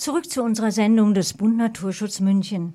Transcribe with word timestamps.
Zurück 0.00 0.30
zu 0.30 0.42
unserer 0.42 0.70
Sendung 0.70 1.12
des 1.12 1.34
Bund 1.34 1.58
Naturschutz 1.58 2.20
München. 2.20 2.72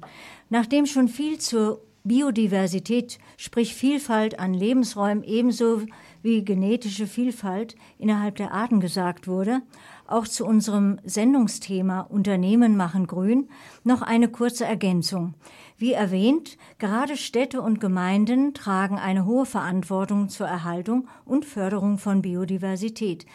Nachdem 0.51 0.85
schon 0.85 1.07
viel 1.07 1.39
zur 1.39 1.81
Biodiversität, 2.03 3.17
sprich 3.35 3.73
Vielfalt 3.73 4.37
an 4.37 4.53
Lebensräumen 4.53 5.23
ebenso 5.23 5.81
wie 6.21 6.45
genetische 6.45 7.07
Vielfalt 7.07 7.75
innerhalb 7.97 8.35
der 8.35 8.51
Arten 8.51 8.79
gesagt 8.79 9.27
wurde, 9.27 9.63
auch 10.05 10.27
zu 10.27 10.45
unserem 10.45 10.99
Sendungsthema 11.03 12.01
Unternehmen 12.01 12.77
machen 12.77 13.07
grün 13.07 13.49
noch 13.83 14.03
eine 14.03 14.27
kurze 14.27 14.65
Ergänzung. 14.65 15.33
Wie 15.77 15.91
erwähnt, 15.91 16.57
gerade 16.79 17.17
Städte 17.17 17.61
und 17.61 17.81
Gemeinden 17.81 18.53
tragen 18.53 18.97
eine 18.97 19.25
hohe 19.25 19.45
Verantwortung 19.45 20.29
zur 20.29 20.47
Erhaltung 20.47 21.09
und 21.25 21.43
Förderung 21.43 21.97
von 21.97 22.21
Biodiversität. 22.21 23.25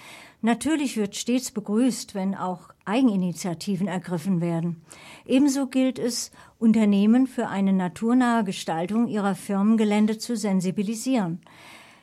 Natürlich 0.41 0.97
wird 0.97 1.17
stets 1.17 1.51
begrüßt, 1.51 2.15
wenn 2.15 2.35
auch 2.35 2.71
Eigeninitiativen 2.87 3.89
ergriffen 3.89 4.41
werden. 4.41 4.81
Ebenso 5.27 5.67
gilt 5.67 5.99
es, 5.99 6.31
Unternehmen 6.59 7.27
für 7.27 7.49
eine 7.49 7.75
naturnahe 7.75 8.43
Gestaltung 8.43 9.07
ihrer 9.09 9.35
Firmengelände 9.35 10.17
zu 10.17 10.35
sensibilisieren. 10.35 11.43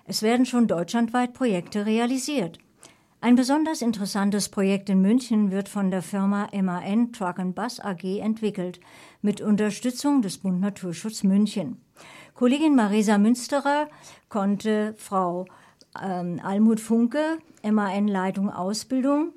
Es 0.06 0.22
werden 0.22 0.46
schon 0.46 0.68
deutschlandweit 0.68 1.34
Projekte 1.34 1.88
realisiert. 1.88 2.60
Ein 3.28 3.36
besonders 3.36 3.82
interessantes 3.82 4.48
Projekt 4.48 4.90
in 4.90 5.02
München 5.02 5.52
wird 5.52 5.68
von 5.68 5.92
der 5.92 6.02
Firma 6.02 6.48
MAN 6.54 7.12
Truck 7.12 7.36
Bus 7.54 7.82
AG 7.82 8.22
entwickelt, 8.22 8.80
mit 9.22 9.42
Unterstützung 9.42 10.22
des 10.22 10.38
Bund 10.38 10.62
Naturschutz 10.62 11.24
München. 11.24 11.82
Kollegin 12.36 12.74
Marisa 12.74 13.18
Münsterer 13.18 13.90
konnte 14.30 14.96
Frau 14.96 15.46
ähm, 16.02 16.40
Almut 16.42 16.80
Funke, 16.80 17.40
MAN-Leitung 17.70 18.50
Ausbildung 18.50 19.34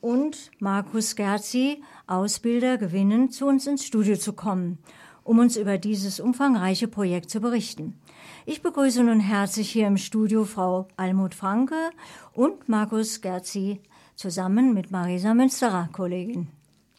und 0.00 0.50
Markus 0.58 1.14
Gerzi, 1.14 1.82
Ausbilder, 2.06 2.78
gewinnen, 2.78 3.30
zu 3.30 3.48
uns 3.48 3.66
ins 3.66 3.84
Studio 3.84 4.16
zu 4.16 4.32
kommen, 4.32 4.78
um 5.24 5.40
uns 5.40 5.58
über 5.58 5.76
dieses 5.76 6.20
umfangreiche 6.20 6.88
Projekt 6.88 7.28
zu 7.28 7.40
berichten. 7.40 8.00
Ich 8.44 8.62
begrüße 8.62 9.02
nun 9.02 9.20
herzlich 9.20 9.70
hier 9.70 9.86
im 9.86 9.96
Studio 9.96 10.44
Frau 10.44 10.88
Almut 10.96 11.34
Franke 11.34 11.90
und 12.32 12.68
Markus 12.68 13.20
Gerzi 13.20 13.80
zusammen 14.14 14.74
mit 14.74 14.90
Marisa 14.90 15.34
Münsterer, 15.34 15.88
Kollegin. 15.92 16.48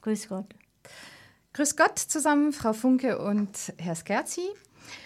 Grüß 0.01 0.29
Gott. 0.29 0.45
Grüß 1.53 1.75
Gott 1.75 1.97
zusammen, 1.97 2.53
Frau 2.53 2.73
Funke 2.73 3.17
und 3.19 3.73
Herr 3.77 3.95
Skerzi. 3.95 4.49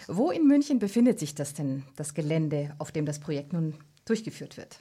Wo 0.06 0.30
in 0.30 0.46
München 0.46 0.78
befindet 0.78 1.18
sich 1.18 1.34
das 1.34 1.54
denn, 1.54 1.84
das 1.96 2.14
Gelände, 2.14 2.74
auf 2.78 2.92
dem 2.92 3.06
das 3.06 3.18
Projekt 3.18 3.52
nun 3.52 3.74
durchgeführt 4.04 4.56
wird? 4.56 4.80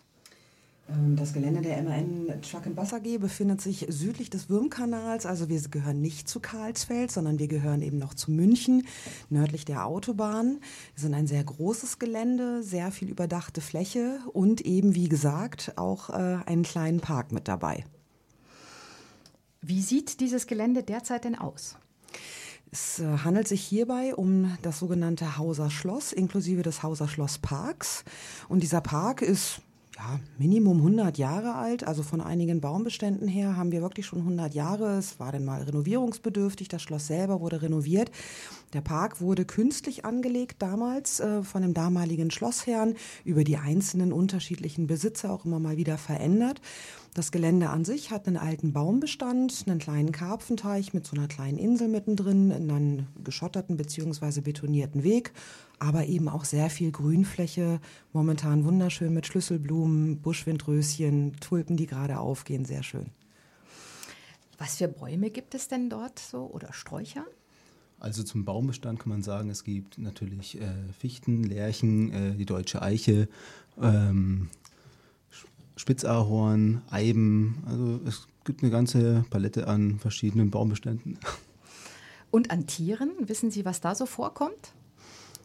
Ähm, 0.92 1.16
das 1.16 1.34
Gelände 1.34 1.62
der 1.62 1.82
MAN 1.84 2.42
Truck 2.42 2.66
and 2.66 2.76
Bus 2.76 2.94
AG 2.94 3.18
befindet 3.20 3.62
sich 3.62 3.86
südlich 3.90 4.30
des 4.30 4.50
Würmkanals. 4.50 5.26
Also 5.26 5.50
wir 5.50 5.60
gehören 5.62 6.02
nicht 6.02 6.28
zu 6.28 6.40
Karlsfeld, 6.40 7.12
sondern 7.12 7.40
wir 7.40 7.48
gehören 7.48 7.82
eben 7.82 7.98
noch 7.98 8.14
zu 8.14 8.32
München, 8.32 8.88
nördlich 9.30 9.66
der 9.66 9.86
Autobahn. 9.86 10.60
Wir 10.96 11.02
sind 11.02 11.14
ein 11.14 11.28
sehr 11.28 11.44
großes 11.44 12.00
Gelände, 12.00 12.64
sehr 12.64 12.92
viel 12.92 13.10
überdachte 13.10 13.62
Fläche 13.62 14.20
und 14.34 14.62
eben, 14.62 14.96
wie 14.96 15.10
gesagt, 15.10 15.74
auch 15.78 16.10
äh, 16.10 16.40
einen 16.46 16.64
kleinen 16.64 17.00
Park 17.00 17.32
mit 17.32 17.48
dabei. 17.48 17.86
Wie 19.62 19.82
sieht 19.82 20.20
dieses 20.20 20.48
Gelände 20.48 20.84
derzeit 20.84 21.24
denn 21.24 21.38
aus? 21.38 21.76
Es 22.72 23.00
äh, 23.00 23.18
handelt 23.26 23.48
sich 23.48 23.62
hierbei 23.62 24.16
um 24.16 24.58
das 24.62 24.80
sogenannte 24.80 25.38
Hauser 25.38 25.70
Schloss 25.70 26.14
inklusive 26.14 26.64
des 26.64 26.84
Hauser 26.84 27.08
Schlossparks. 27.08 28.06
Und 28.48 28.64
dieser 28.64 28.82
Park 28.82 29.22
ist 29.22 29.62
ja, 30.02 30.20
Minimum 30.40 30.78
100 30.78 31.18
Jahre 31.18 31.54
alt. 31.56 31.84
Also 31.84 32.02
von 32.02 32.22
einigen 32.22 32.60
Baumbeständen 32.60 33.28
her 33.28 33.56
haben 33.56 33.72
wir 33.72 33.82
wirklich 33.82 34.08
schon 34.08 34.20
100 34.20 34.54
Jahre. 34.54 34.98
Es 34.98 35.20
war 35.20 35.32
dann 35.32 35.46
mal 35.46 35.62
renovierungsbedürftig. 35.62 36.70
Das 36.70 36.82
Schloss 36.82 37.08
selber 37.08 37.40
wurde 37.40 37.62
renoviert. 37.62 38.10
Der 38.74 38.82
Park 38.82 39.22
wurde 39.22 39.46
künstlich 39.46 40.04
angelegt 40.04 40.62
damals 40.62 41.20
äh, 41.20 41.44
von 41.44 41.62
dem 41.62 41.74
damaligen 41.74 42.32
Schlossherrn 42.32 42.96
über 43.24 43.44
die 43.44 43.58
einzelnen 43.58 44.12
unterschiedlichen 44.12 44.88
Besitzer 44.88 45.32
auch 45.32 45.46
immer 45.46 45.60
mal 45.60 45.78
wieder 45.78 45.98
verändert. 45.98 46.62
Das 47.14 47.32
Gelände 47.32 47.70
an 47.70 47.84
sich 47.84 48.10
hat 48.10 48.26
einen 48.26 48.38
alten 48.38 48.72
Baumbestand, 48.72 49.66
einen 49.68 49.80
kleinen 49.80 50.14
Karpfenteich 50.14 50.94
mit 50.94 51.06
so 51.06 51.18
einer 51.18 51.28
kleinen 51.28 51.58
Insel 51.58 51.90
mittendrin, 51.90 52.54
einen 52.54 53.08
geschotterten 53.22 53.76
bzw. 53.76 54.40
betonierten 54.40 55.04
Weg, 55.04 55.34
aber 55.78 56.06
eben 56.06 56.30
auch 56.30 56.46
sehr 56.46 56.70
viel 56.70 56.92
Grünfläche, 56.92 57.82
momentan 58.14 58.64
wunderschön 58.64 59.14
mit 59.14 59.28
Schlüsselblumen, 59.28 60.22
Buschwindröschen, 60.22 61.36
Tulpen, 61.42 61.76
die 61.76 61.86
gerade 61.86 62.18
aufgehen, 62.18 62.64
sehr 62.64 62.84
schön. 62.84 63.08
Was 64.58 64.78
für 64.78 64.88
Bäume 64.88 65.32
gibt 65.32 65.54
es 65.54 65.68
denn 65.68 65.90
dort 65.90 66.18
so 66.18 66.50
oder 66.54 66.72
Sträucher? 66.72 67.26
Also 68.00 68.24
zum 68.24 68.46
Baumbestand 68.46 69.00
kann 69.00 69.10
man 69.10 69.22
sagen, 69.22 69.50
es 69.50 69.66
gibt 69.66 69.98
natürlich 69.98 70.62
äh, 70.62 70.72
Fichten, 70.98 71.44
Lärchen, 71.44 72.12
äh, 72.14 72.36
die 72.36 72.46
deutsche 72.46 72.82
Eiche, 72.82 73.28
ähm, 73.82 74.50
Spitzahorn, 75.76 76.82
Eiben. 76.90 77.64
Also 77.66 78.00
es 78.06 78.28
gibt 78.44 78.64
eine 78.64 78.72
ganze 78.72 79.26
Palette 79.30 79.68
an 79.68 80.00
verschiedenen 80.00 80.52
Baumbeständen. 80.52 81.18
Und 82.32 82.52
an 82.52 82.66
Tieren, 82.68 83.12
wissen 83.20 83.52
Sie, 83.52 83.66
was 83.66 83.82
da 83.82 83.94
so 83.94 84.06
vorkommt? 84.06 84.74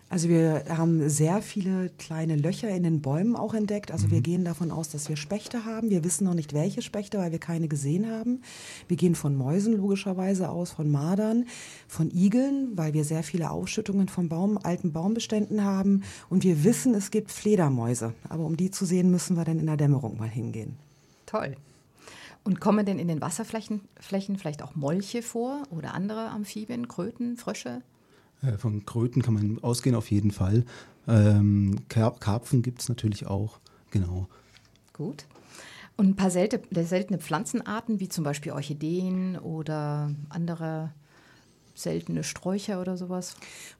Also 0.08 0.28
wir 0.28 0.64
haben 0.68 1.08
sehr 1.08 1.42
viele 1.42 1.90
kleine 1.98 2.36
Löcher 2.36 2.68
in 2.68 2.84
den 2.84 3.02
Bäumen 3.02 3.34
auch 3.34 3.54
entdeckt. 3.54 3.90
Also 3.90 4.10
wir 4.12 4.18
mhm. 4.18 4.22
gehen 4.22 4.44
davon 4.44 4.70
aus, 4.70 4.88
dass 4.88 5.08
wir 5.08 5.16
Spechte 5.16 5.64
haben. 5.64 5.90
Wir 5.90 6.04
wissen 6.04 6.24
noch 6.24 6.34
nicht, 6.34 6.52
welche 6.52 6.80
Spechte, 6.80 7.18
weil 7.18 7.32
wir 7.32 7.40
keine 7.40 7.66
gesehen 7.66 8.08
haben. 8.08 8.42
Wir 8.86 8.96
gehen 8.96 9.16
von 9.16 9.34
Mäusen 9.34 9.76
logischerweise 9.76 10.48
aus, 10.48 10.70
von 10.70 10.88
Madern, 10.88 11.46
von 11.88 12.12
Igeln, 12.12 12.76
weil 12.76 12.94
wir 12.94 13.04
sehr 13.04 13.24
viele 13.24 13.50
Ausschüttungen 13.50 14.08
von 14.08 14.28
Baum, 14.28 14.58
alten 14.62 14.92
Baumbeständen 14.92 15.64
haben. 15.64 16.04
Und 16.30 16.44
wir 16.44 16.62
wissen, 16.62 16.94
es 16.94 17.10
gibt 17.10 17.32
Fledermäuse. 17.32 18.14
Aber 18.28 18.44
um 18.44 18.56
die 18.56 18.70
zu 18.70 18.84
sehen, 18.84 19.10
müssen 19.10 19.36
wir 19.36 19.44
dann 19.44 19.58
in 19.58 19.66
der 19.66 19.76
Dämmerung 19.76 20.18
mal 20.18 20.28
hingehen. 20.28 20.76
Toll. 21.26 21.56
Und 22.44 22.60
kommen 22.60 22.86
denn 22.86 23.00
in 23.00 23.08
den 23.08 23.20
Wasserflächen 23.20 23.80
Flächen 23.98 24.38
vielleicht 24.38 24.62
auch 24.62 24.76
Molche 24.76 25.20
vor 25.20 25.64
oder 25.76 25.94
andere 25.94 26.28
Amphibien, 26.28 26.86
Kröten, 26.86 27.36
Frösche? 27.36 27.82
Äh, 28.42 28.58
von 28.58 28.84
Kröten 28.86 29.22
kann 29.22 29.34
man 29.34 29.58
ausgehen, 29.62 29.94
auf 29.94 30.10
jeden 30.10 30.30
Fall. 30.30 30.64
Ähm, 31.08 31.76
Karpfen 31.88 32.62
gibt 32.62 32.80
es 32.80 32.88
natürlich 32.88 33.26
auch, 33.26 33.58
genau. 33.90 34.28
Gut. 34.92 35.26
Und 35.96 36.08
ein 36.08 36.16
paar 36.16 36.30
seltene, 36.30 36.84
seltene 36.84 37.18
Pflanzenarten, 37.18 38.00
wie 38.00 38.08
zum 38.08 38.24
Beispiel 38.24 38.52
Orchideen 38.52 39.38
oder 39.38 40.10
andere 40.28 40.92
seltene 41.74 42.24
Sträucher 42.24 42.80
oder 42.80 42.96
sowas? 42.96 43.36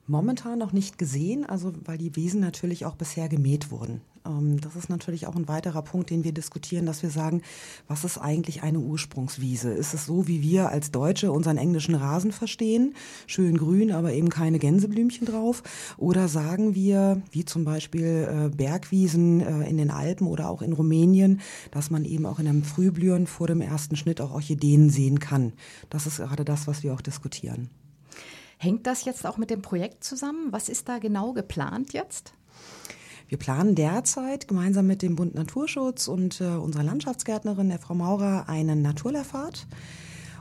Momentan 0.07 0.59
noch 0.59 0.73
nicht 0.73 0.99
gesehen, 0.99 1.45
also 1.45 1.73
weil 1.85 1.99
die 1.99 2.15
Wiesen 2.17 2.41
natürlich 2.41 2.87
auch 2.87 2.95
bisher 2.95 3.29
gemäht 3.29 3.71
wurden. 3.71 4.01
Ähm, 4.27 4.61
das 4.61 4.77
ist 4.77 4.89
natürlich 4.89 5.27
auch 5.27 5.37
ein 5.37 5.49
weiterer 5.49 5.83
Punkt, 5.83 6.11
den 6.11 6.25
wir 6.25 6.33
diskutieren, 6.33 6.87
dass 6.87 7.03
wir 7.03 7.11
sagen, 7.11 7.43
was 7.89 8.05
ist 8.05 8.19
eigentlich 8.19 8.63
eine 8.63 8.79
Ursprungswiese? 8.79 9.71
Ist 9.71 9.95
es 9.95 10.07
so, 10.07 10.27
wie 10.29 10.43
wir 10.43 10.71
als 10.71 10.91
Deutsche 10.91 11.33
unseren 11.33 11.57
englischen 11.57 11.95
Rasen 11.95 12.33
verstehen? 12.33 12.95
Schön 13.27 13.57
grün, 13.57 13.93
aber 13.93 14.13
eben 14.13 14.29
keine 14.29 14.59
Gänseblümchen 14.59 15.27
drauf? 15.27 15.63
Oder 15.97 16.29
sagen 16.29 16.75
wir, 16.75 17.23
wie 17.31 17.45
zum 17.45 17.65
Beispiel 17.65 18.29
äh, 18.29 18.55
Bergwiesen 18.55 19.41
äh, 19.41 19.69
in 19.69 19.77
den 19.77 19.91
Alpen 19.91 20.27
oder 20.27 20.49
auch 20.49 20.63
in 20.63 20.73
Rumänien, 20.73 21.41
dass 21.71 21.91
man 21.91 22.05
eben 22.05 22.27
auch 22.27 22.39
in 22.39 22.49
einem 22.49 22.65
Frühblühen 22.65 23.27
vor 23.27 23.47
dem 23.47 23.61
ersten 23.61 23.97
Schnitt 23.97 24.21
auch 24.21 24.33
Orchideen 24.33 24.91
sehen 24.91 25.21
kann? 25.21 25.53
Das 25.91 26.07
ist 26.07 26.19
gerade 26.19 26.45
das, 26.45 26.67
was 26.67 26.83
wir 26.83 26.95
auch 26.95 27.01
diskutieren. 27.01 27.71
Hängt 28.59 28.87
das 28.87 29.05
jetzt 29.05 29.27
auch 29.27 29.37
mit 29.37 29.51
dem 29.51 29.61
Projekt 29.61 30.03
zusammen? 30.03 30.51
Was 30.51 30.69
ist 30.69 30.89
da 30.89 30.99
genau 30.99 31.33
geplant 31.33 31.93
jetzt? 31.93 32.33
Wir 33.29 33.39
planen 33.39 33.75
derzeit 33.75 34.47
gemeinsam 34.47 34.87
mit 34.87 35.03
dem 35.03 35.17
Bund 35.17 35.35
Naturschutz 35.35 36.07
und 36.07 36.41
äh, 36.41 36.45
unserer 36.45 36.85
Landschaftsgärtnerin, 36.85 37.69
der 37.69 37.81
Frau 37.81 37.95
Maurer, 37.95 38.49
einen 38.49 38.83
Naturlehrpfad. 38.83 39.67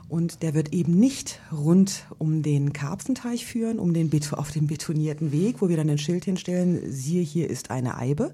Und 0.08 0.42
der 0.42 0.54
wird 0.54 0.72
eben 0.72 0.98
nicht 0.98 1.40
rund 1.50 2.06
um 2.18 2.42
den 2.42 2.72
Karpfenteich 2.72 3.44
führen, 3.44 3.80
um 3.80 3.92
den 3.92 4.08
Beto 4.08 4.36
auf 4.36 4.52
dem 4.52 4.68
betonierten 4.68 5.32
Weg, 5.32 5.60
wo 5.60 5.68
wir 5.68 5.76
dann 5.76 5.90
ein 5.90 5.98
Schild 5.98 6.24
hinstellen, 6.24 6.80
siehe, 6.92 7.22
hier 7.22 7.50
ist 7.50 7.70
eine 7.70 7.96
Eibe, 7.96 8.32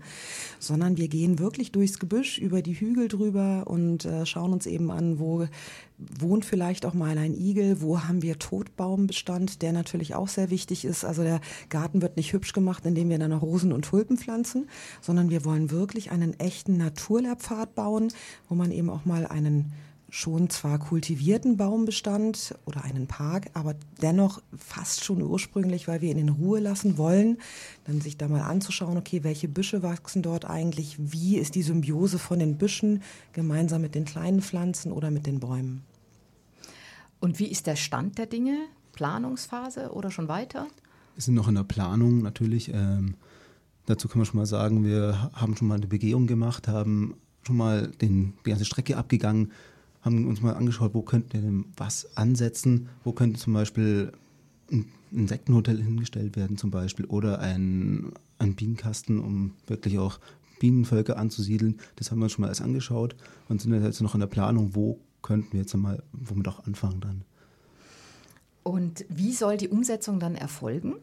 sondern 0.58 0.98
wir 0.98 1.08
gehen 1.08 1.38
wirklich 1.38 1.72
durchs 1.72 1.98
Gebüsch, 1.98 2.36
über 2.36 2.60
die 2.60 2.74
Hügel 2.74 3.08
drüber 3.08 3.64
und 3.66 4.04
äh, 4.04 4.26
schauen 4.26 4.52
uns 4.52 4.66
eben 4.66 4.90
an, 4.90 5.18
wo 5.18 5.46
wohnt 6.18 6.44
vielleicht 6.44 6.84
auch 6.84 6.94
mal 6.94 7.16
ein 7.16 7.34
Igel, 7.34 7.80
wo 7.80 8.00
haben 8.00 8.22
wir 8.22 8.38
Totbaumbestand, 8.38 9.62
der 9.62 9.72
natürlich 9.72 10.14
auch 10.14 10.28
sehr 10.28 10.50
wichtig 10.50 10.84
ist. 10.84 11.04
Also 11.04 11.22
der 11.22 11.40
Garten 11.68 12.02
wird 12.02 12.16
nicht 12.16 12.32
hübsch 12.32 12.52
gemacht, 12.52 12.84
indem 12.84 13.08
wir 13.08 13.18
dann 13.18 13.30
noch 13.30 13.42
Rosen 13.42 13.72
und 13.72 13.84
Tulpen 13.84 14.18
pflanzen, 14.18 14.68
sondern 15.00 15.30
wir 15.30 15.44
wollen 15.44 15.70
wirklich 15.70 16.10
einen 16.10 16.38
echten 16.38 16.76
Naturlehrpfad 16.76 17.74
bauen, 17.74 18.12
wo 18.48 18.54
man 18.54 18.72
eben 18.72 18.90
auch 18.90 19.04
mal 19.04 19.26
einen 19.26 19.72
schon 20.14 20.50
zwar 20.50 20.78
kultivierten 20.78 21.56
Baumbestand 21.56 22.54
oder 22.66 22.84
einen 22.84 23.06
Park, 23.06 23.48
aber 23.54 23.74
dennoch 24.02 24.42
fast 24.54 25.02
schon 25.02 25.22
ursprünglich, 25.22 25.88
weil 25.88 26.02
wir 26.02 26.10
ihn 26.10 26.18
in 26.18 26.28
Ruhe 26.28 26.60
lassen 26.60 26.98
wollen, 26.98 27.38
dann 27.86 28.02
sich 28.02 28.18
da 28.18 28.28
mal 28.28 28.42
anzuschauen, 28.42 28.98
okay, 28.98 29.24
welche 29.24 29.48
Büsche 29.48 29.82
wachsen 29.82 30.20
dort 30.20 30.44
eigentlich, 30.44 30.96
wie 30.98 31.38
ist 31.38 31.54
die 31.54 31.62
Symbiose 31.62 32.18
von 32.18 32.40
den 32.40 32.58
Büschen 32.58 33.02
gemeinsam 33.32 33.80
mit 33.80 33.94
den 33.94 34.04
kleinen 34.04 34.42
Pflanzen 34.42 34.92
oder 34.92 35.10
mit 35.10 35.24
den 35.24 35.40
Bäumen. 35.40 35.82
Und 37.18 37.38
wie 37.38 37.46
ist 37.46 37.66
der 37.66 37.76
Stand 37.76 38.18
der 38.18 38.26
Dinge? 38.26 38.58
Planungsphase 38.92 39.92
oder 39.92 40.10
schon 40.10 40.28
weiter? 40.28 40.66
Wir 41.14 41.22
sind 41.22 41.36
noch 41.36 41.48
in 41.48 41.54
der 41.54 41.64
Planung 41.64 42.20
natürlich. 42.20 42.68
Ähm, 42.74 43.14
dazu 43.86 44.08
kann 44.08 44.18
man 44.18 44.26
schon 44.26 44.40
mal 44.40 44.44
sagen, 44.44 44.84
wir 44.84 45.30
haben 45.32 45.56
schon 45.56 45.68
mal 45.68 45.76
eine 45.76 45.86
Begehung 45.86 46.26
gemacht, 46.26 46.68
haben 46.68 47.14
schon 47.46 47.56
mal 47.56 47.86
den, 47.88 48.34
die 48.44 48.50
ganze 48.50 48.66
Strecke 48.66 48.98
abgegangen, 48.98 49.52
haben 50.02 50.26
uns 50.26 50.42
mal 50.42 50.54
angeschaut, 50.54 50.94
wo 50.94 51.02
könnten 51.02 51.32
wir 51.32 51.40
denn 51.40 51.64
was 51.76 52.16
ansetzen, 52.16 52.88
wo 53.04 53.12
könnte 53.12 53.38
zum 53.38 53.52
Beispiel 53.52 54.12
ein 54.70 54.86
Insektenhotel 55.12 55.82
hingestellt 55.82 56.36
werden 56.36 56.56
zum 56.56 56.70
Beispiel 56.70 57.04
oder 57.06 57.38
ein, 57.40 58.12
ein 58.38 58.54
Bienenkasten, 58.54 59.20
um 59.20 59.52
wirklich 59.66 59.98
auch 59.98 60.18
Bienenvölker 60.58 61.18
anzusiedeln. 61.18 61.78
Das 61.96 62.10
haben 62.10 62.18
wir 62.18 62.24
uns 62.24 62.32
schon 62.32 62.42
mal 62.42 62.48
alles 62.48 62.60
angeschaut 62.60 63.16
und 63.48 63.60
sind 63.60 63.72
jetzt 63.82 64.00
noch 64.00 64.14
in 64.14 64.20
der 64.20 64.26
Planung, 64.26 64.74
wo 64.74 64.98
könnten 65.22 65.52
wir 65.52 65.60
jetzt 65.60 65.74
mal 65.74 66.02
womit 66.12 66.48
auch 66.48 66.64
anfangen 66.66 67.00
dann. 67.00 67.24
Und 68.62 69.04
wie 69.08 69.32
soll 69.32 69.56
die 69.56 69.68
Umsetzung 69.68 70.20
dann 70.20 70.34
erfolgen? 70.34 70.94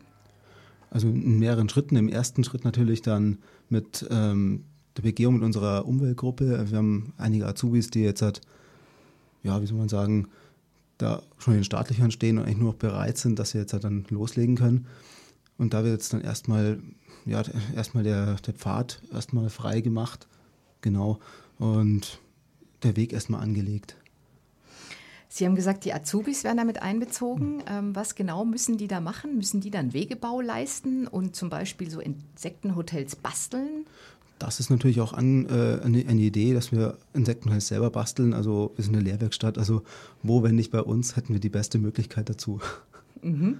Also 0.91 1.07
in 1.07 1.39
mehreren 1.39 1.69
Schritten. 1.69 1.95
Im 1.97 2.09
ersten 2.09 2.43
Schritt 2.43 2.63
natürlich 2.63 3.01
dann 3.01 3.39
mit 3.69 4.07
ähm, 4.09 4.63
der 4.97 5.03
Begehung 5.03 5.35
mit 5.35 5.43
unserer 5.43 5.85
Umweltgruppe. 5.85 6.69
Wir 6.69 6.77
haben 6.77 7.13
einige 7.17 7.45
Azubis, 7.47 7.89
die 7.89 7.99
jetzt 7.99 8.21
hat, 8.21 8.41
ja, 9.43 9.61
wie 9.61 9.65
soll 9.65 9.77
man 9.77 9.89
sagen, 9.89 10.27
da 10.97 11.23
schon 11.37 11.53
in 11.53 11.59
den 11.59 11.65
Startlöchern 11.65 12.11
stehen 12.11 12.37
und 12.37 12.45
eigentlich 12.45 12.57
nur 12.57 12.73
noch 12.73 12.79
bereit 12.79 13.17
sind, 13.17 13.39
dass 13.39 13.51
sie 13.51 13.57
jetzt 13.57 13.73
halt 13.73 13.83
dann 13.83 14.05
loslegen 14.09 14.55
können. 14.55 14.87
Und 15.57 15.73
da 15.73 15.83
wird 15.83 15.93
jetzt 15.93 16.13
dann 16.13 16.21
erstmal, 16.21 16.79
ja, 17.25 17.43
erstmal 17.75 18.03
der, 18.03 18.35
der 18.35 18.53
Pfad 18.53 19.01
erstmal 19.11 19.49
frei 19.49 19.81
gemacht. 19.81 20.27
Genau. 20.81 21.19
Und 21.57 22.19
der 22.83 22.95
Weg 22.95 23.13
erstmal 23.13 23.41
angelegt. 23.41 23.95
Sie 25.31 25.45
haben 25.45 25.55
gesagt, 25.55 25.85
die 25.85 25.93
Azubis 25.93 26.43
werden 26.43 26.57
damit 26.57 26.81
einbezogen. 26.81 27.61
Ähm, 27.67 27.95
was 27.95 28.15
genau 28.15 28.45
müssen 28.45 28.77
die 28.77 28.87
da 28.87 28.99
machen? 28.99 29.37
Müssen 29.37 29.61
die 29.61 29.69
dann 29.69 29.93
Wegebau 29.93 30.41
leisten 30.41 31.07
und 31.07 31.35
zum 31.35 31.49
Beispiel 31.49 31.89
so 31.91 31.99
Insektenhotels 31.99 33.15
basteln? 33.15 33.85
Das 34.39 34.59
ist 34.59 34.69
natürlich 34.69 35.01
auch 35.01 35.13
an, 35.13 35.45
äh, 35.45 35.79
eine, 35.83 36.05
eine, 36.07 36.21
Idee, 36.21 36.53
dass 36.53 36.71
wir 36.71 36.97
Insektenhotels 37.13 37.67
selber 37.67 37.89
basteln. 37.89 38.33
Also 38.33 38.71
wir 38.75 38.85
sind 38.85 38.95
eine 38.95 39.03
Lehrwerkstatt. 39.03 39.57
Also 39.57 39.83
wo, 40.23 40.43
wenn 40.43 40.55
nicht 40.55 40.71
bei 40.71 40.81
uns, 40.81 41.15
hätten 41.15 41.33
wir 41.33 41.41
die 41.41 41.49
beste 41.49 41.77
Möglichkeit 41.77 42.29
dazu. 42.29 42.59
Mhm. 43.21 43.57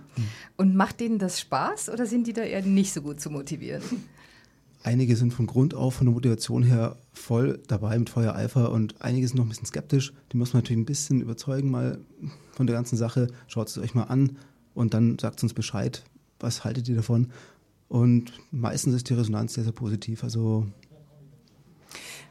Und 0.55 0.75
macht 0.75 1.01
denen 1.01 1.19
das 1.19 1.39
Spaß 1.41 1.89
oder 1.89 2.05
sind 2.05 2.27
die 2.27 2.33
da 2.33 2.41
eher 2.41 2.61
nicht 2.61 2.93
so 2.93 3.01
gut 3.01 3.19
zu 3.19 3.29
motivieren? 3.29 3.83
Einige 4.83 5.17
sind 5.17 5.33
von 5.33 5.45
Grund 5.45 5.73
auf, 5.73 5.95
von 5.95 6.07
der 6.07 6.13
Motivation 6.13 6.63
her 6.63 6.95
voll 7.11 7.59
dabei 7.67 7.99
mit 7.99 8.09
Feuer 8.09 8.33
Eifer 8.33 8.71
und 8.71 9.01
einige 9.01 9.27
sind 9.27 9.35
noch 9.35 9.45
ein 9.45 9.49
bisschen 9.49 9.65
skeptisch. 9.65 10.13
Die 10.31 10.37
muss 10.37 10.53
man 10.53 10.63
natürlich 10.63 10.81
ein 10.81 10.85
bisschen 10.85 11.19
überzeugen 11.19 11.69
mal 11.69 11.99
von 12.53 12.65
der 12.65 12.77
ganzen 12.77 12.95
Sache. 12.95 13.27
Schaut 13.47 13.67
es 13.67 13.77
euch 13.77 13.93
mal 13.93 14.03
an 14.03 14.37
und 14.73 14.93
dann 14.93 15.19
sagt 15.19 15.43
uns 15.43 15.53
Bescheid, 15.53 16.03
was 16.39 16.63
haltet 16.63 16.87
ihr 16.87 16.95
davon. 16.95 17.27
Und 17.89 18.31
meistens 18.51 18.95
ist 18.95 19.09
die 19.09 19.15
Resonanz 19.15 19.56
sehr, 19.56 19.63
sehr 19.63 19.74
positiv. 19.74 20.24
Also 20.24 20.68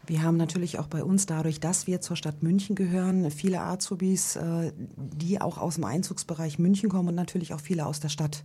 wir 0.06 0.22
haben 0.22 0.38
natürlich 0.38 0.78
auch 0.78 0.86
bei 0.86 1.04
uns 1.04 1.26
dadurch, 1.26 1.60
dass 1.60 1.86
wir 1.86 2.00
zur 2.00 2.16
Stadt 2.16 2.42
München 2.42 2.74
gehören, 2.74 3.30
viele 3.30 3.60
Azubis, 3.60 4.36
äh, 4.36 4.72
die 4.96 5.40
auch 5.40 5.58
aus 5.58 5.74
dem 5.74 5.84
Einzugsbereich 5.84 6.58
München 6.58 6.88
kommen 6.88 7.08
und 7.08 7.14
natürlich 7.14 7.52
auch 7.52 7.60
viele 7.60 7.84
aus 7.84 8.00
der 8.00 8.08
Stadt. 8.08 8.42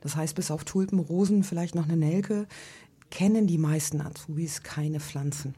Das 0.00 0.16
heißt, 0.16 0.34
bis 0.34 0.50
auf 0.50 0.64
Tulpen, 0.64 0.98
Rosen, 0.98 1.44
vielleicht 1.44 1.74
noch 1.74 1.84
eine 1.84 1.96
Nelke, 1.96 2.46
kennen 3.10 3.46
die 3.46 3.58
meisten 3.58 4.00
Azubis 4.00 4.62
keine 4.62 4.98
Pflanzen. 4.98 5.54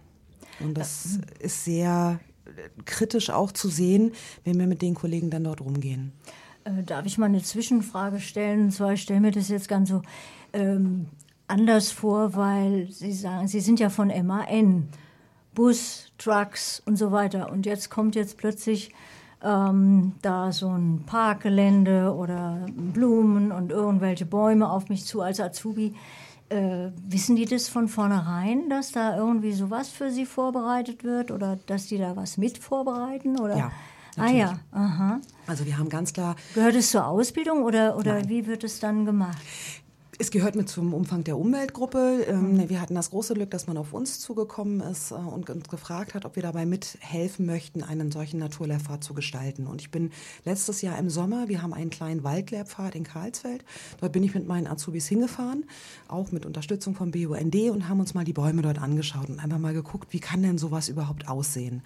Und 0.61 0.77
das 0.77 1.21
ist 1.39 1.65
sehr 1.65 2.21
kritisch 2.85 3.31
auch 3.31 3.53
zu 3.53 3.69
sehen, 3.69 4.13
wenn 4.45 4.59
wir 4.59 4.67
mit 4.67 4.83
den 4.83 4.95
Kollegen 4.95 5.31
dann 5.31 5.45
dort 5.45 5.61
rumgehen. 5.61 6.13
Äh, 6.65 6.83
darf 6.83 7.07
ich 7.07 7.19
mal 7.19 7.27
eine 7.27 7.43
Zwischenfrage 7.43 8.21
stellen? 8.21 8.65
Und 8.65 8.73
zwar, 8.73 8.93
ich 8.93 9.03
stelle 9.03 9.21
mir 9.21 9.31
das 9.31 9.49
jetzt 9.49 9.69
ganz 9.69 9.89
so 9.89 10.03
ähm, 10.53 11.07
anders 11.47 11.91
vor, 11.91 12.35
weil 12.35 12.89
Sie 12.91 13.13
sagen, 13.13 13.49
Sie 13.49 13.61
sind 13.61 13.81
ja 13.81 13.91
von 13.91 14.09
MAN, 14.09 14.89
Bus, 15.55 16.13
Trucks 16.19 16.83
und 16.87 16.97
so 16.97 17.11
weiter. 17.11 17.51
Und 17.51 17.67
jetzt 17.67 17.91
kommt 17.91 18.15
jetzt 18.15 18.37
plötzlich 18.37 18.93
ähm, 19.43 20.13
da 20.23 20.53
so 20.53 20.69
ein 20.69 21.05
Parkgelände 21.07 22.15
oder 22.15 22.67
Blumen 22.71 23.53
und 23.53 23.71
irgendwelche 23.71 24.27
Bäume 24.27 24.71
auf 24.71 24.89
mich 24.89 25.05
zu 25.05 25.23
als 25.23 25.41
Azubi. 25.41 25.95
Äh, 26.51 26.91
wissen 27.07 27.37
die 27.37 27.45
das 27.45 27.69
von 27.69 27.89
vornherein, 27.89 28.71
dass 28.71 28.93
da 28.93 29.17
irgendwie 29.17 29.53
sowas 29.53 29.91
für 29.91 30.11
sie 30.11 30.25
vorbereitet 30.25 31.05
wird 31.05 31.31
oder 31.31 31.59
dass 31.67 31.87
die 31.87 31.99
da 31.99 32.17
was 32.17 32.39
mit 32.39 32.59
vorbereiten? 32.59 33.39
Oder? 33.39 33.57
Ja. 33.57 33.73
Natürlich. 34.17 34.45
Ah 34.45 34.49
ja, 34.49 34.59
aha. 34.73 35.21
Also 35.47 35.65
wir 35.67 35.79
haben 35.79 35.89
ganz 35.89 36.13
klar. 36.13 36.35
Gehört 36.55 36.75
es 36.75 36.91
zur 36.91 37.07
Ausbildung 37.07 37.63
oder, 37.63 37.97
oder 37.97 38.29
wie 38.29 38.47
wird 38.47 38.65
es 38.65 38.81
dann 38.81 39.05
gemacht? 39.05 39.39
Es 40.21 40.33
gehört 40.33 40.57
mit 40.57 40.69
zum 40.69 40.95
Umfang 40.95 41.23
der 41.23 41.39
Umweltgruppe. 41.39 42.27
Ähm, 42.27 42.55
mhm. 42.55 42.69
Wir 42.69 42.81
hatten 42.81 42.97
das 42.97 43.11
große 43.11 43.35
Glück, 43.35 43.53
dass 43.53 43.69
man 43.69 43.77
auf 43.77 43.93
uns 43.93 44.19
zugekommen 44.19 44.81
ist 44.81 45.13
äh, 45.13 45.15
und 45.15 45.49
uns 45.49 45.69
gefragt 45.69 46.15
hat, 46.15 46.25
ob 46.25 46.35
wir 46.35 46.43
dabei 46.43 46.67
mithelfen 46.67 47.47
möchten, 47.47 47.85
einen 47.85 48.11
solchen 48.11 48.41
Naturlehrpfad 48.41 49.05
zu 49.05 49.15
gestalten. 49.15 49.69
Und 49.69 49.81
ich 49.81 49.93
bin 49.93 50.11
letztes 50.45 50.83
Jahr 50.83 50.99
im 50.99 51.09
Sommer, 51.09 51.47
wir 51.47 51.63
haben 51.63 51.73
einen 51.73 51.91
kleinen 51.91 52.25
Waldlehrpfad 52.25 52.97
in 52.97 53.05
Karlsfeld. 53.05 53.65
Dort 54.01 54.11
bin 54.11 54.25
ich 54.25 54.35
mit 54.35 54.49
meinen 54.49 54.67
Azubis 54.67 55.07
hingefahren, 55.07 55.65
auch 56.09 56.33
mit 56.33 56.47
Unterstützung 56.47 56.97
vom 56.97 57.13
BUND 57.13 57.55
und 57.71 57.89
haben 57.89 58.01
uns 58.01 58.13
mal 58.13 58.25
die 58.25 58.33
Bäume 58.33 58.63
dort 58.63 58.81
angeschaut 58.81 59.29
und 59.29 59.39
einfach 59.39 59.59
mal 59.59 59.73
geguckt, 59.73 60.09
wie 60.13 60.19
kann 60.21 60.43
denn 60.43 60.59
sowas 60.59 60.89
überhaupt 60.89 61.29
aussehen. 61.29 61.81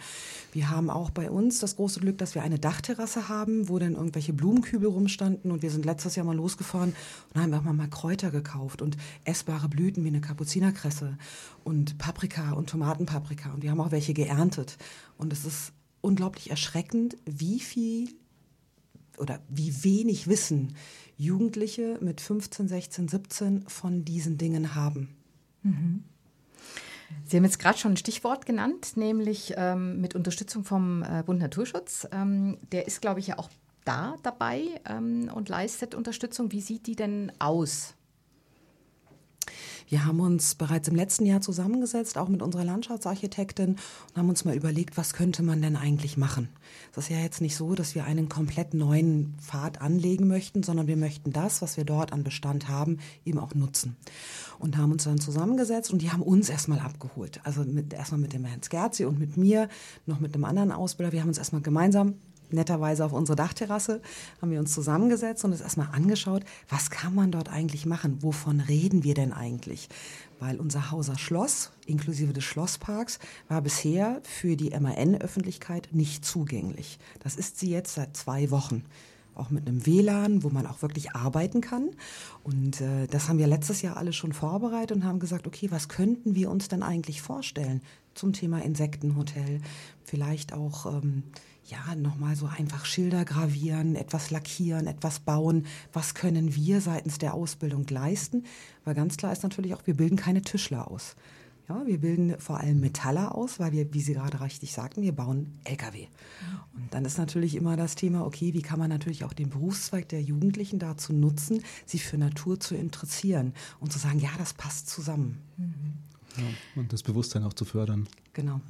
Wir 0.52 0.70
haben 0.70 0.88
auch 0.88 1.10
bei 1.10 1.30
uns 1.30 1.58
das 1.58 1.76
große 1.76 2.00
Glück, 2.00 2.16
dass 2.16 2.34
wir 2.34 2.42
eine 2.42 2.58
Dachterrasse 2.58 3.28
haben, 3.28 3.68
wo 3.68 3.78
dann 3.78 3.92
irgendwelche 3.92 4.32
Blumenkübel 4.32 4.88
rumstanden 4.88 5.52
und 5.52 5.60
wir 5.60 5.70
sind 5.70 5.84
letztes 5.84 6.16
Jahr 6.16 6.24
mal 6.24 6.34
losgefahren 6.34 6.94
und 7.34 7.42
haben 7.42 7.52
einfach 7.52 7.72
mal 7.74 7.88
Kräuter 7.88 8.21
Kräuter 8.22 8.30
gekauft 8.30 8.82
und 8.82 8.96
essbare 9.24 9.68
Blüten 9.68 10.04
wie 10.04 10.08
eine 10.08 10.20
Kapuzinerkresse 10.20 11.18
und 11.64 11.98
Paprika 11.98 12.52
und 12.52 12.70
Tomatenpaprika. 12.70 13.52
Und 13.52 13.62
wir 13.62 13.70
haben 13.70 13.80
auch 13.80 13.90
welche 13.90 14.14
geerntet. 14.14 14.78
Und 15.18 15.32
es 15.32 15.44
ist 15.44 15.72
unglaublich 16.00 16.50
erschreckend, 16.50 17.16
wie 17.24 17.58
viel 17.58 18.10
oder 19.18 19.40
wie 19.48 19.84
wenig 19.84 20.28
Wissen 20.28 20.74
Jugendliche 21.16 21.98
mit 22.00 22.20
15, 22.20 22.68
16, 22.68 23.08
17 23.08 23.68
von 23.68 24.04
diesen 24.04 24.38
Dingen 24.38 24.74
haben. 24.74 25.16
Mhm. 25.62 26.04
Sie 27.26 27.36
haben 27.36 27.44
jetzt 27.44 27.58
gerade 27.58 27.76
schon 27.76 27.92
ein 27.92 27.96
Stichwort 27.98 28.46
genannt, 28.46 28.96
nämlich 28.96 29.52
ähm, 29.56 30.00
mit 30.00 30.14
Unterstützung 30.14 30.64
vom 30.64 31.02
äh, 31.02 31.22
Bund 31.24 31.40
Naturschutz. 31.40 32.08
Ähm, 32.10 32.56
der 32.72 32.86
ist, 32.86 33.02
glaube 33.02 33.20
ich, 33.20 33.26
ja 33.26 33.38
auch 33.38 33.50
da 33.84 34.16
dabei 34.22 34.80
ähm, 34.88 35.30
und 35.34 35.48
leistet 35.48 35.94
Unterstützung. 35.94 36.52
Wie 36.52 36.62
sieht 36.62 36.86
die 36.86 36.96
denn 36.96 37.30
aus? 37.38 37.94
Wir 39.88 40.04
haben 40.04 40.20
uns 40.20 40.54
bereits 40.54 40.88
im 40.88 40.94
letzten 40.94 41.26
Jahr 41.26 41.40
zusammengesetzt, 41.40 42.18
auch 42.18 42.28
mit 42.28 42.42
unserer 42.42 42.64
Landschaftsarchitektin, 42.64 43.76
und 43.76 44.16
haben 44.16 44.28
uns 44.28 44.44
mal 44.44 44.54
überlegt, 44.54 44.96
was 44.96 45.12
könnte 45.12 45.42
man 45.42 45.62
denn 45.62 45.76
eigentlich 45.76 46.16
machen. 46.16 46.48
Es 46.92 47.04
ist 47.04 47.10
ja 47.10 47.18
jetzt 47.18 47.40
nicht 47.40 47.56
so, 47.56 47.74
dass 47.74 47.94
wir 47.94 48.04
einen 48.04 48.28
komplett 48.28 48.74
neuen 48.74 49.34
Pfad 49.40 49.80
anlegen 49.80 50.28
möchten, 50.28 50.62
sondern 50.62 50.86
wir 50.86 50.96
möchten 50.96 51.32
das, 51.32 51.62
was 51.62 51.76
wir 51.76 51.84
dort 51.84 52.12
an 52.12 52.24
Bestand 52.24 52.68
haben, 52.68 52.98
eben 53.24 53.38
auch 53.38 53.54
nutzen. 53.54 53.96
Und 54.58 54.76
haben 54.76 54.92
uns 54.92 55.04
dann 55.04 55.18
zusammengesetzt 55.18 55.92
und 55.92 56.02
die 56.02 56.10
haben 56.10 56.22
uns 56.22 56.48
erstmal 56.48 56.80
abgeholt. 56.80 57.40
Also 57.44 57.64
mit, 57.64 57.92
erstmal 57.92 58.20
mit 58.20 58.32
dem 58.32 58.44
Herrn 58.44 58.62
Skerzi 58.62 59.04
und 59.04 59.18
mit 59.18 59.36
mir, 59.36 59.68
noch 60.06 60.20
mit 60.20 60.34
einem 60.34 60.44
anderen 60.44 60.72
Ausbilder. 60.72 61.12
Wir 61.12 61.20
haben 61.20 61.28
uns 61.28 61.38
erstmal 61.38 61.62
gemeinsam 61.62 62.14
netterweise 62.52 63.04
auf 63.04 63.12
unsere 63.12 63.36
Dachterrasse, 63.36 64.00
haben 64.40 64.50
wir 64.50 64.60
uns 64.60 64.72
zusammengesetzt 64.72 65.44
und 65.44 65.52
uns 65.52 65.60
erstmal 65.60 65.88
angeschaut, 65.92 66.44
was 66.68 66.90
kann 66.90 67.14
man 67.14 67.30
dort 67.30 67.48
eigentlich 67.48 67.86
machen? 67.86 68.22
Wovon 68.22 68.60
reden 68.60 69.04
wir 69.04 69.14
denn 69.14 69.32
eigentlich? 69.32 69.88
Weil 70.38 70.58
unser 70.58 70.90
Hauser 70.90 71.18
Schloss, 71.18 71.70
inklusive 71.86 72.32
des 72.32 72.44
Schlossparks, 72.44 73.18
war 73.48 73.62
bisher 73.62 74.20
für 74.24 74.56
die 74.56 74.70
MAN-Öffentlichkeit 74.70 75.88
nicht 75.92 76.24
zugänglich. 76.24 76.98
Das 77.20 77.36
ist 77.36 77.58
sie 77.58 77.70
jetzt 77.70 77.94
seit 77.94 78.16
zwei 78.16 78.50
Wochen 78.50 78.84
auch 79.34 79.50
mit 79.50 79.66
einem 79.66 79.86
WLAN, 79.86 80.42
wo 80.42 80.50
man 80.50 80.66
auch 80.66 80.82
wirklich 80.82 81.12
arbeiten 81.12 81.60
kann. 81.60 81.90
Und 82.44 82.80
äh, 82.80 83.06
das 83.06 83.28
haben 83.28 83.38
wir 83.38 83.46
letztes 83.46 83.82
Jahr 83.82 83.96
alle 83.96 84.12
schon 84.12 84.32
vorbereitet 84.32 84.96
und 84.96 85.04
haben 85.04 85.20
gesagt, 85.20 85.46
okay, 85.46 85.70
was 85.70 85.88
könnten 85.88 86.34
wir 86.34 86.50
uns 86.50 86.68
denn 86.68 86.82
eigentlich 86.82 87.22
vorstellen 87.22 87.80
zum 88.14 88.32
Thema 88.32 88.62
Insektenhotel? 88.62 89.60
Vielleicht 90.04 90.52
auch 90.52 90.86
ähm, 90.86 91.22
ja, 91.66 91.94
nochmal 91.94 92.36
so 92.36 92.46
einfach 92.46 92.84
Schilder 92.84 93.24
gravieren, 93.24 93.94
etwas 93.94 94.30
lackieren, 94.30 94.86
etwas 94.86 95.20
bauen. 95.20 95.66
Was 95.92 96.14
können 96.14 96.54
wir 96.54 96.80
seitens 96.80 97.18
der 97.18 97.34
Ausbildung 97.34 97.86
leisten? 97.88 98.44
Weil 98.84 98.94
ganz 98.94 99.16
klar 99.16 99.32
ist 99.32 99.42
natürlich 99.42 99.74
auch, 99.74 99.86
wir 99.86 99.96
bilden 99.96 100.16
keine 100.16 100.42
Tischler 100.42 100.90
aus. 100.90 101.16
Ja, 101.68 101.86
wir 101.86 101.98
bilden 101.98 102.38
vor 102.40 102.58
allem 102.58 102.80
Metaller 102.80 103.36
aus, 103.36 103.60
weil 103.60 103.70
wir, 103.70 103.94
wie 103.94 104.00
Sie 104.00 104.14
gerade 104.14 104.40
richtig 104.40 104.72
sagten, 104.72 105.02
wir 105.02 105.12
bauen 105.12 105.60
Lkw. 105.64 106.08
Und 106.74 106.92
dann 106.92 107.04
ist 107.04 107.18
natürlich 107.18 107.54
immer 107.54 107.76
das 107.76 107.94
Thema, 107.94 108.26
okay, 108.26 108.52
wie 108.52 108.62
kann 108.62 108.80
man 108.80 108.90
natürlich 108.90 109.22
auch 109.24 109.32
den 109.32 109.48
Berufszweig 109.48 110.08
der 110.08 110.20
Jugendlichen 110.20 110.80
dazu 110.80 111.12
nutzen, 111.12 111.62
sich 111.86 112.04
für 112.04 112.18
Natur 112.18 112.58
zu 112.58 112.74
interessieren 112.74 113.54
und 113.78 113.92
zu 113.92 114.00
sagen, 114.00 114.18
ja, 114.18 114.30
das 114.38 114.54
passt 114.54 114.90
zusammen. 114.90 115.38
Ja, 116.36 116.44
und 116.74 116.92
das 116.92 117.04
Bewusstsein 117.04 117.44
auch 117.44 117.52
zu 117.52 117.64
fördern. 117.64 118.08
Genau. 118.32 118.60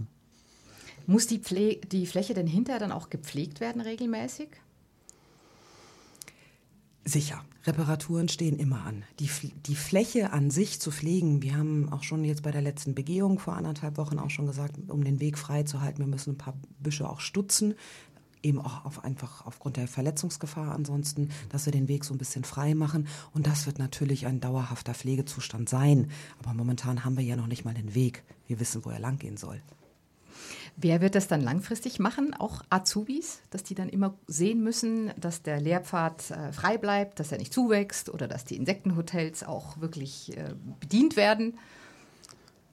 Muss 1.07 1.27
die, 1.27 1.39
Pfle 1.39 1.77
die 1.77 2.07
Fläche 2.07 2.35
denn 2.35 2.47
hinterher 2.47 2.81
dann 2.81 2.93
auch 2.93 3.11
gepflegt 3.11 3.61
werden 3.61 3.81
regelmäßig? 3.81 4.49
Sicher. 7.05 7.45
Reparaturen 7.65 8.29
stehen 8.29 8.59
immer 8.59 8.85
an. 8.85 9.05
Die, 9.21 9.31
die 9.67 9.77
Fläche 9.77 10.33
an 10.33 10.51
sich 10.51 10.81
zu 10.81 10.91
pflegen, 10.91 11.43
wir 11.43 11.57
haben 11.57 11.93
auch 11.93 12.03
schon 12.03 12.25
jetzt 12.25 12.43
bei 12.43 12.51
der 12.51 12.63
letzten 12.63 12.95
Begehung 12.95 13.39
vor 13.39 13.55
anderthalb 13.55 13.99
Wochen 13.99 14.19
auch 14.19 14.31
schon 14.31 14.47
gesagt, 14.47 14.77
um 14.89 15.05
den 15.05 15.21
Weg 15.21 15.39
frei 15.39 15.63
zu 15.63 15.81
halten, 15.81 16.01
wir 16.01 16.09
müssen 16.09 16.31
ein 16.31 16.39
paar 16.39 16.55
Büsche 16.81 17.09
auch 17.09 17.21
stutzen, 17.21 17.75
eben 18.43 18.61
auch 18.61 18.85
auf 18.85 19.05
einfach 19.05 19.47
aufgrund 19.47 19.77
der 19.77 19.87
Verletzungsgefahr 19.87 20.75
ansonsten, 20.75 21.31
dass 21.51 21.67
wir 21.67 21.73
den 21.73 21.87
Weg 21.87 22.05
so 22.05 22.15
ein 22.15 22.19
bisschen 22.19 22.43
frei 22.43 22.75
machen. 22.75 23.07
Und 23.33 23.47
das 23.47 23.67
wird 23.67 23.79
natürlich 23.79 24.27
ein 24.27 24.41
dauerhafter 24.41 24.95
Pflegezustand 24.95 25.69
sein. 25.69 26.11
Aber 26.41 26.55
momentan 26.55 27.05
haben 27.05 27.17
wir 27.17 27.25
ja 27.25 27.37
noch 27.37 27.47
nicht 27.47 27.65
mal 27.65 27.75
den 27.75 27.95
Weg. 27.95 28.25
Wir 28.49 28.59
wissen, 28.59 28.85
wo 28.85 28.91
er 28.91 28.99
lang 28.99 29.19
gehen 29.19 29.37
soll. 29.37 29.61
Wer 30.77 31.01
wird 31.01 31.15
das 31.15 31.29
dann 31.29 31.43
langfristig 31.43 31.99
machen? 31.99 32.35
Auch 32.35 32.63
Azubis, 32.71 33.41
dass 33.51 33.63
die 33.63 33.75
dann 33.75 33.89
immer 33.89 34.15
sehen 34.27 34.63
müssen, 34.65 35.11
dass 35.21 35.43
der 35.43 35.61
Lehrpfad 35.61 36.31
äh, 36.31 36.53
frei 36.53 36.79
bleibt, 36.79 37.21
dass 37.21 37.31
er 37.31 37.39
nicht 37.39 37.53
zuwächst 37.53 38.09
oder 38.09 38.27
dass 38.27 38.45
die 38.45 38.57
Insektenhotels 38.57 39.45
auch 39.45 39.81
wirklich 39.81 40.37
äh, 40.37 40.55
bedient 40.81 41.17
werden? 41.17 41.59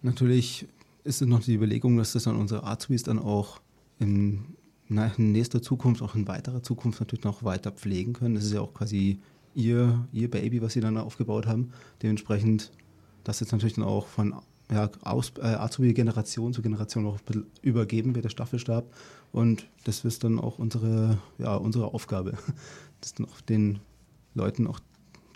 Natürlich 0.01 0.67
ist 1.03 1.21
es 1.21 1.27
noch 1.27 1.41
die 1.41 1.55
Überlegung, 1.55 1.97
dass 1.97 2.13
das 2.13 2.23
dann 2.23 2.37
unsere 2.37 2.63
Azubis 2.63 3.03
dann 3.03 3.19
auch 3.19 3.59
in, 3.99 4.55
in 4.87 5.31
nächster 5.31 5.61
Zukunft, 5.61 6.01
auch 6.01 6.15
in 6.15 6.27
weiterer 6.27 6.63
Zukunft 6.63 7.01
natürlich 7.01 7.25
noch 7.25 7.43
weiter 7.43 7.71
pflegen 7.71 8.13
können. 8.13 8.35
Das 8.35 8.45
ist 8.45 8.53
ja 8.53 8.61
auch 8.61 8.73
quasi 8.73 9.19
ihr, 9.53 10.07
ihr 10.13 10.31
Baby, 10.31 10.61
was 10.61 10.73
sie 10.73 10.81
dann 10.81 10.97
aufgebaut 10.97 11.47
haben. 11.47 11.73
Dementsprechend, 12.01 12.71
das 13.25 13.41
jetzt 13.41 13.51
natürlich 13.51 13.73
dann 13.73 13.83
auch 13.83 14.07
von 14.07 14.35
ja, 14.71 14.89
aus, 15.01 15.33
äh, 15.37 15.41
Azubi-Generation 15.41 16.53
zu 16.53 16.61
Generation 16.61 17.05
auch 17.07 17.19
übergeben 17.61 18.15
wird, 18.15 18.25
der 18.25 18.29
Staffelstab. 18.29 18.85
Und 19.31 19.67
das 19.83 20.05
ist 20.05 20.23
dann 20.23 20.39
auch 20.39 20.59
unsere, 20.59 21.17
ja, 21.37 21.55
unsere 21.55 21.93
Aufgabe, 21.93 22.37
das 23.01 23.13
dann 23.15 23.27
auch 23.27 23.41
den 23.41 23.79
Leuten 24.35 24.67
auch 24.67 24.79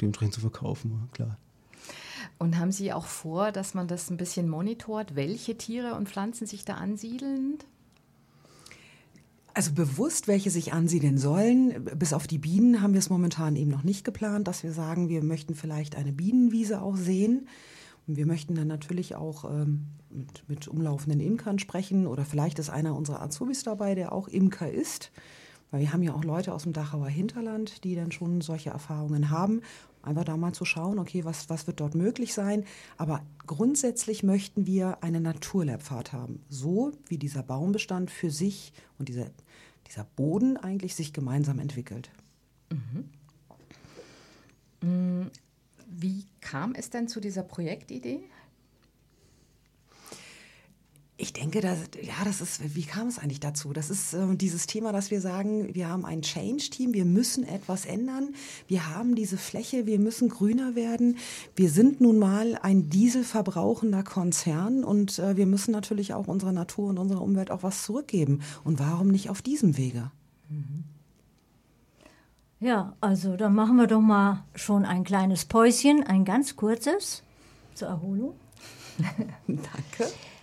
dementsprechend 0.02 0.36
zu 0.36 0.42
verkaufen, 0.42 1.10
klar. 1.14 1.38
Und 2.38 2.58
haben 2.58 2.72
Sie 2.72 2.94
auch 2.94 3.06
vor, 3.06 3.52
dass 3.52 3.74
man 3.74 3.88
das 3.88 4.10
ein 4.10 4.18
bisschen 4.18 4.50
monitort, 4.50 5.16
welche 5.16 5.58
Tiere 5.58 5.96
und 5.96 6.10
Pflanzen 6.10 6.48
sich 6.48 6.66
da 6.66 6.76
ansiedeln? 6.76 7.58
Also 9.54 9.72
bewusst, 9.74 10.28
welche 10.28 10.50
sich 10.50 10.74
ansiedeln 10.74 11.18
sollen. 11.18 11.86
Bis 11.96 12.14
auf 12.14 12.26
die 12.26 12.40
Bienen 12.40 12.82
haben 12.82 12.94
wir 12.94 13.00
es 13.00 13.10
momentan 13.10 13.56
eben 13.56 13.70
noch 13.70 13.84
nicht 13.84 14.04
geplant, 14.04 14.48
dass 14.48 14.64
wir 14.64 14.72
sagen, 14.72 15.10
wir 15.10 15.24
möchten 15.24 15.54
vielleicht 15.54 15.96
eine 15.96 16.12
Bienenwiese 16.12 16.82
auch 16.82 16.96
sehen. 16.96 17.48
Wir 18.06 18.26
möchten 18.26 18.56
dann 18.56 18.68
natürlich 18.68 19.16
auch 19.16 19.46
ähm, 19.46 19.88
mit, 20.10 20.48
mit 20.48 20.68
umlaufenden 20.68 21.20
Imkern 21.20 21.60
sprechen 21.60 22.08
oder 22.08 22.26
vielleicht 22.26 22.60
ist 22.60 22.70
einer 22.70 22.96
unserer 22.96 23.22
Azubis 23.22 23.64
dabei, 23.64 23.96
der 23.96 24.12
auch 24.12 24.28
Imker 24.28 24.70
ist. 24.70 25.12
Weil 25.72 25.82
wir 25.82 25.94
haben 25.94 26.04
ja 26.04 26.14
auch 26.14 26.24
Leute 26.24 26.54
aus 26.54 26.64
dem 26.64 26.74
Dachauer 26.74 27.08
Hinterland, 27.08 27.84
die 27.84 27.96
dann 27.96 28.12
schon 28.12 28.42
solche 28.42 28.70
Erfahrungen 28.70 29.32
haben. 29.32 29.62
Einfach 30.04 30.26
da 30.26 30.38
mal 30.38 30.54
zu 30.54 30.66
schauen, 30.66 31.00
okay, 31.00 31.26
was, 31.26 31.50
was 31.50 31.66
wird 31.66 31.80
dort 31.80 31.96
möglich 31.96 32.34
sein. 32.34 32.66
Aber 32.98 33.22
grundsätzlich 33.48 34.22
möchten 34.22 34.68
wir 34.68 35.02
eine 35.02 35.22
Naturlehrpfad 35.22 36.14
haben. 36.14 36.44
So 36.50 36.92
wie 37.08 37.18
dieser 37.18 37.42
Baumbestand 37.42 38.12
für 38.12 38.30
sich 38.30 38.74
und 39.00 39.10
dieser, 39.10 39.32
dieser 39.88 40.04
Boden 40.04 40.58
eigentlich 40.58 40.94
sich 40.94 41.14
gemeinsam 41.14 41.58
entwickelt. 41.58 42.12
Mhm. 42.70 43.10
Wie 45.96 46.26
kam 46.42 46.74
es 46.74 46.90
denn 46.90 47.08
zu 47.08 47.20
dieser 47.20 47.44
Projektidee? 47.44 48.24
Ich 51.16 51.32
denke, 51.32 51.62
dass, 51.62 51.78
ja, 52.02 52.26
das 52.26 52.42
ist, 52.42 52.76
wie 52.76 52.84
kam 52.84 53.08
es 53.08 53.20
eigentlich 53.20 53.40
dazu? 53.40 53.72
Das 53.72 53.92
ist 53.92 54.16
äh, 54.16 54.36
dieses 54.36 54.66
Thema, 54.66 54.92
dass 54.92 55.12
wir 55.12 55.22
sagen, 55.22 55.74
wir 55.76 55.88
haben 55.88 56.04
ein 56.04 56.24
Change-Team, 56.24 56.94
wir 56.94 57.06
müssen 57.06 57.44
etwas 57.44 57.86
ändern, 57.86 58.34
wir 58.68 58.90
haben 58.90 59.14
diese 59.14 59.38
Fläche, 59.38 59.86
wir 59.86 60.00
müssen 60.00 60.30
grüner 60.30 60.74
werden. 60.74 61.18
Wir 61.56 61.70
sind 61.70 62.02
nun 62.02 62.18
mal 62.18 62.58
ein 62.64 62.90
dieselverbrauchender 62.90 64.04
Konzern 64.04 64.84
und 64.84 65.20
äh, 65.20 65.38
wir 65.38 65.46
müssen 65.46 65.72
natürlich 65.72 66.16
auch 66.16 66.28
unserer 66.28 66.52
Natur 66.52 66.90
und 66.90 66.98
unserer 66.98 67.22
Umwelt 67.22 67.52
auch 67.52 67.62
was 67.62 67.84
zurückgeben. 67.84 68.42
Und 68.64 68.80
warum 68.80 69.10
nicht 69.10 69.30
auf 69.30 69.44
diesem 69.44 69.78
Wege? 69.78 70.12
Mhm. 70.50 70.83
Ja, 72.64 72.94
also 73.02 73.36
dann 73.36 73.56
machen 73.56 73.76
wir 73.76 73.88
doch 73.88 74.00
mal 74.00 74.46
schon 74.56 74.86
ein 74.86 75.04
kleines 75.04 75.44
Päuschen, 75.44 76.08
ein 76.08 76.24
ganz 76.24 76.56
kurzes 76.56 77.22
zur 77.76 77.90
Erholung. 77.90 78.36
Danke. 79.48 80.14